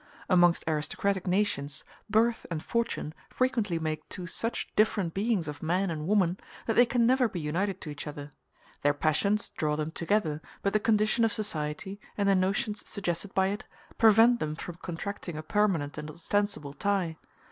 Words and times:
]Amongst 0.31 0.63
aristocratic 0.67 1.27
nations 1.27 1.83
birth 2.09 2.47
and 2.49 2.63
fortune 2.63 3.13
frequently 3.29 3.77
make 3.77 4.09
two 4.09 4.25
such 4.25 4.67
different 4.75 5.13
beings 5.13 5.47
of 5.47 5.61
man 5.61 5.91
and 5.91 6.07
woman, 6.07 6.39
that 6.65 6.75
they 6.75 6.87
can 6.87 7.05
never 7.05 7.29
be 7.29 7.39
united 7.39 7.79
to 7.81 7.91
each 7.91 8.07
other. 8.07 8.31
Their 8.81 8.95
passions 8.95 9.49
draw 9.49 9.75
them 9.75 9.91
together, 9.91 10.41
but 10.63 10.73
the 10.73 10.79
condition 10.79 11.23
of 11.23 11.31
society, 11.31 11.99
and 12.17 12.27
the 12.27 12.33
notions 12.33 12.81
suggested 12.89 13.35
by 13.35 13.49
it, 13.49 13.67
prevent 13.99 14.39
them 14.39 14.55
from 14.55 14.77
contracting 14.81 15.37
a 15.37 15.43
permanent 15.43 15.99
and 15.99 16.09
ostensible 16.09 16.73
tie. 16.73 17.17